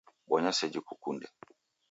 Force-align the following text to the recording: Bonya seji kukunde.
Bonya 0.29 0.51
seji 0.59 0.79
kukunde. 0.87 1.27